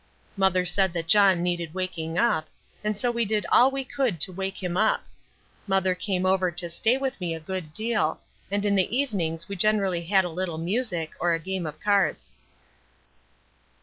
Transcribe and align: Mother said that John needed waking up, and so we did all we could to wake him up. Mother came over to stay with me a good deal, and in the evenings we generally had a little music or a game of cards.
Mother 0.35 0.65
said 0.65 0.93
that 0.93 1.05
John 1.05 1.43
needed 1.43 1.75
waking 1.75 2.17
up, 2.17 2.47
and 2.83 2.97
so 2.97 3.11
we 3.11 3.23
did 3.23 3.45
all 3.51 3.69
we 3.69 3.83
could 3.83 4.19
to 4.21 4.31
wake 4.33 4.63
him 4.63 4.75
up. 4.75 5.03
Mother 5.67 5.93
came 5.93 6.25
over 6.25 6.49
to 6.49 6.69
stay 6.71 6.97
with 6.97 7.21
me 7.21 7.35
a 7.35 7.39
good 7.39 7.71
deal, 7.71 8.19
and 8.49 8.65
in 8.65 8.73
the 8.73 8.97
evenings 8.97 9.47
we 9.47 9.55
generally 9.55 10.03
had 10.05 10.25
a 10.25 10.29
little 10.29 10.57
music 10.57 11.11
or 11.19 11.33
a 11.33 11.39
game 11.39 11.67
of 11.67 11.79
cards. 11.79 12.33